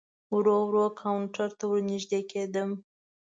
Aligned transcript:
ورو 0.35 0.57
ورو 0.67 0.85
کاونټر 1.01 1.49
ته 1.57 1.63
ور 1.69 1.81
نږدې 1.91 2.21
کېدم. 2.31 2.69